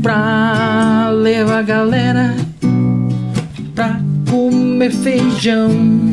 [0.00, 2.34] Pra levar a galera
[3.74, 6.11] pra comer feijão.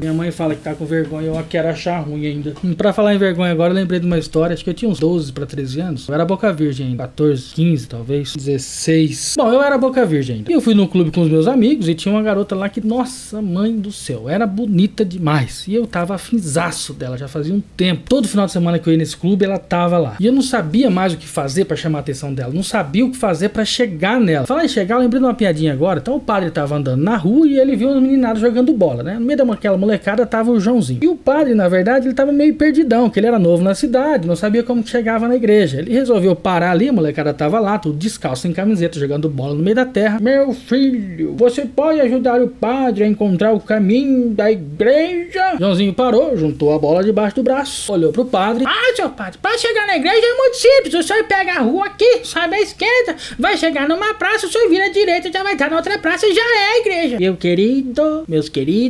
[0.00, 2.54] Minha mãe fala que tá com vergonha, eu quero achar ruim ainda.
[2.76, 4.98] Pra falar em vergonha agora, eu lembrei de uma história, acho que eu tinha uns
[4.98, 6.08] 12 pra 13 anos.
[6.08, 9.34] Eu era boca virgem ainda, 14, 15 talvez, 16.
[9.36, 10.44] Bom, eu era boca virgem.
[10.48, 12.84] E eu fui no clube com os meus amigos e tinha uma garota lá que,
[12.84, 15.66] nossa, mãe do céu, era bonita demais.
[15.68, 18.02] E eu tava afinzaço dela, já fazia um tempo.
[18.08, 20.16] Todo final de semana que eu ia nesse clube, ela tava lá.
[20.18, 22.52] E eu não sabia mais o que fazer pra chamar a atenção dela.
[22.52, 24.46] Não sabia o que fazer pra chegar nela.
[24.46, 26.00] Falar em chegar, eu lembrei de uma piadinha agora.
[26.00, 29.14] Então o padre tava andando na rua e ele viu uma meninada jogando bola, né?
[29.14, 31.00] No meio daquela molecada tava o Joãozinho.
[31.02, 34.26] E o padre, na verdade, ele tava meio perdidão, que ele era novo na cidade,
[34.26, 35.78] não sabia como chegava na igreja.
[35.78, 39.62] Ele resolveu parar ali, a molecada tava lá, tudo descalço, sem camiseta, jogando bola no
[39.62, 40.18] meio da terra.
[40.20, 45.56] Meu filho, você pode ajudar o padre a encontrar o caminho da igreja?
[45.58, 48.64] Joãozinho parou, juntou a bola debaixo do braço, olhou pro padre.
[48.66, 50.94] Ah, seu padre, para chegar na igreja é muito simples.
[50.94, 54.68] O senhor pega a rua aqui, sai da esquerda, vai chegar numa praça, o senhor
[54.68, 57.18] vira à direita, já vai estar na outra praça e já é a igreja.
[57.18, 58.85] Meu querido, meus queridos,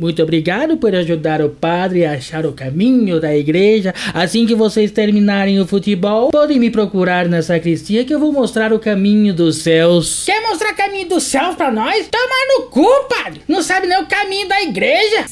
[0.00, 3.94] muito obrigado por ajudar o padre a achar o caminho da igreja.
[4.12, 8.72] Assim que vocês terminarem o futebol, podem me procurar na sacristia que eu vou mostrar
[8.72, 10.24] o caminho dos céus.
[10.24, 12.08] Quer mostrar o caminho dos céus pra nós?
[12.08, 13.42] Toma no cu, padre!
[13.48, 15.26] Não sabe nem o caminho da igreja?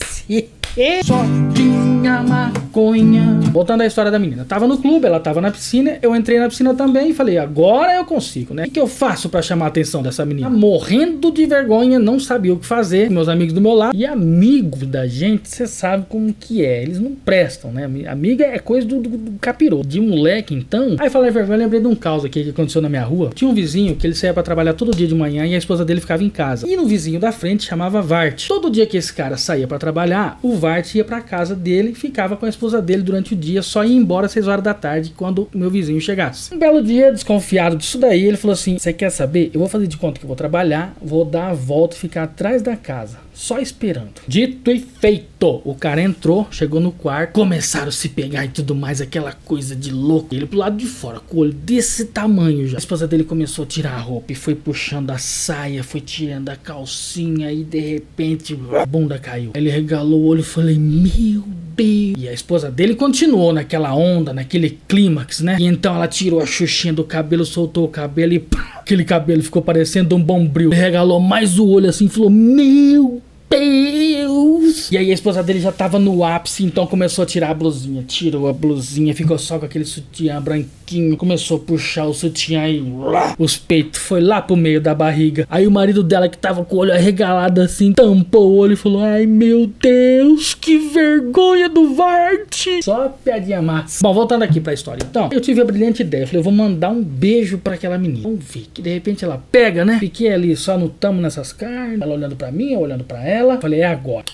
[1.05, 3.41] Só tinha maconha.
[3.53, 4.45] Voltando à história da menina.
[4.45, 7.97] Tava no clube, ela tava na piscina, eu entrei na piscina também e falei, agora
[7.97, 8.67] eu consigo, né?
[8.67, 10.49] O que eu faço para chamar a atenção dessa menina?
[10.49, 13.11] Morrendo de vergonha, não sabia o que fazer.
[13.11, 13.97] Meus amigos do meu lado.
[13.97, 16.83] E amigo da gente, você sabe como que é.
[16.83, 17.91] Eles não prestam, né?
[18.09, 19.83] Amiga é coisa do, do, do capirô.
[19.83, 20.95] De moleque, então.
[21.01, 23.31] Aí falei vergonha, lembrei de um caos aqui que aconteceu na minha rua.
[23.35, 25.85] Tinha um vizinho que ele saía para trabalhar todo dia de manhã e a esposa
[25.85, 26.69] dele ficava em casa.
[26.69, 28.47] E no vizinho da frente chamava Vart.
[28.47, 32.37] Todo dia que esse cara saía para trabalhar, o Vart ia para casa dele ficava
[32.37, 35.13] com a esposa dele durante o dia só ia embora às 6 horas da tarde
[35.17, 36.55] quando meu vizinho chegasse.
[36.55, 39.51] Um belo dia, desconfiado disso daí, ele falou assim: Você quer saber?
[39.53, 42.63] Eu vou fazer de conta que vou trabalhar, vou dar a volta e ficar atrás
[42.63, 44.21] da casa, só esperando.
[44.27, 48.75] Dito e feito, o cara entrou, chegou no quarto, começaram a se pegar e tudo
[48.75, 50.35] mais, aquela coisa de louco.
[50.35, 52.77] Ele pro lado de fora, com o olho desse tamanho já.
[52.77, 56.49] A esposa dele começou a tirar a roupa e foi puxando a saia, foi tirando
[56.49, 59.53] a calcinha e de repente a bunda caiu.
[59.55, 61.45] Ele regalou o olho e falei: Meu
[61.87, 65.57] e a esposa dele continuou naquela onda, naquele clímax, né?
[65.61, 69.43] E então ela tirou a xuxinha do cabelo, soltou o cabelo e pá, aquele cabelo
[69.43, 70.71] ficou parecendo um bombril.
[70.71, 74.66] Regalou mais o olho assim e falou: Meu Deus!
[74.91, 78.03] E aí a esposa dele já tava no ápice, então começou a tirar a blusinha.
[78.03, 81.17] Tirou a blusinha, ficou só com aquele sutiã branquinho.
[81.17, 85.47] Começou a puxar o sutiã e lá, os peitos foi lá pro meio da barriga.
[85.51, 88.77] Aí o marido dela, que tava com o olho arregalado assim, tampou o olho e
[88.77, 92.67] falou: Ai meu Deus, que vergonha do Vart!
[92.83, 94.01] Só piadinha massa.
[94.03, 95.05] Bom, voltando aqui pra história.
[95.09, 96.23] Então, eu tive a brilhante ideia.
[96.23, 98.23] Eu falei: Eu vou mandar um beijo pra aquela menina.
[98.23, 99.99] Vamos ver, que de repente ela pega, né?
[99.99, 102.01] Fiquei ali só no tamo nessas carnes.
[102.01, 103.61] Ela olhando pra mim, eu olhando pra ela.
[103.61, 104.25] Falei, é agora.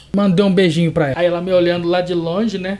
[0.43, 1.19] Mandei um beijinho pra ela.
[1.19, 2.79] Aí ela me olhando lá de longe, né?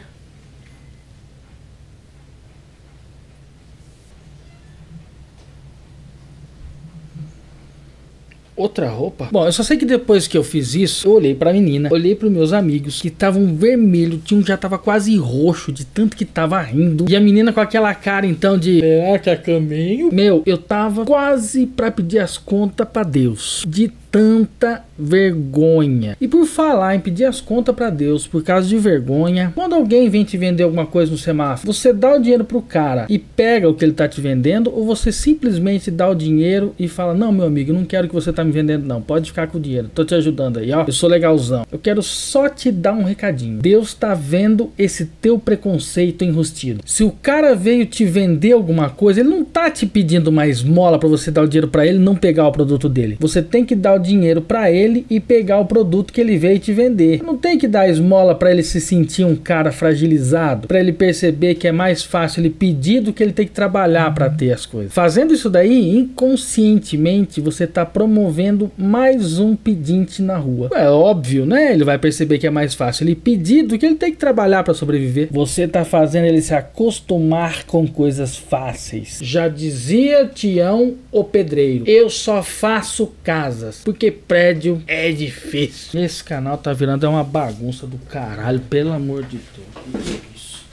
[8.57, 9.29] Outra roupa?
[9.31, 12.15] Bom, eu só sei que depois que eu fiz isso, eu olhei pra menina, olhei
[12.15, 16.25] pros meus amigos que estavam vermelho, tinha um já tava quase roxo de tanto que
[16.25, 17.07] tava rindo.
[17.09, 20.11] E a menina com aquela cara então de será que é caminho?
[20.13, 23.65] Meu, eu tava quase pra pedir as contas pra Deus.
[23.67, 26.19] De tanta vergonha.
[26.21, 30.11] E por falar em pedir as contas para Deus por causa de vergonha, quando alguém
[30.11, 33.69] vem te vender alguma coisa no semáforo, você dá o dinheiro pro cara e pega
[33.69, 37.33] o que ele tá te vendendo ou você simplesmente dá o dinheiro e fala: "Não,
[37.33, 39.03] meu amigo, não quero que você tá me vendendo não.
[39.03, 39.91] Pode ficar com o dinheiro.
[39.95, 40.85] Tô te ajudando aí, ó.
[40.87, 41.67] Eu sou legalzão.
[41.71, 43.59] Eu quero só te dar um recadinho.
[43.61, 46.83] Deus tá vendo esse teu preconceito enrustido.
[46.85, 50.99] Se o cara veio te vender alguma coisa, ele não tá te pedindo mais esmola
[50.99, 53.17] para você dar o dinheiro para ele não pegar o produto dele.
[53.21, 56.59] Você tem que dar o dinheiro para ele e pegar o produto que ele veio
[56.59, 57.23] te vender.
[57.23, 61.55] Não tem que dar esmola para ele se sentir um cara fragilizado, para ele perceber
[61.57, 64.65] que é mais fácil ele pedir do que ele ter que trabalhar para ter as
[64.65, 64.93] coisas.
[64.93, 68.32] Fazendo isso daí, inconscientemente você tá promovendo
[68.77, 70.71] mais um pedinte na rua.
[70.75, 71.73] É óbvio, né?
[71.73, 74.63] Ele vai perceber que é mais fácil ele pedir do que ele ter que trabalhar
[74.63, 75.29] para sobreviver.
[75.31, 79.19] Você tá fazendo ele se acostumar com coisas fáceis.
[79.21, 86.03] Já dizia Tião o pedreiro: Eu só faço casas porque prédio é difícil.
[86.03, 90.65] Esse canal tá virando uma bagunça do caralho, pelo amor de Deus.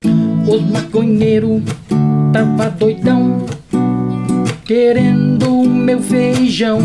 [0.00, 0.20] Que é?
[0.50, 1.62] Os maconheiros
[2.32, 3.46] tava doidão
[4.70, 6.78] querendo o meu feijão.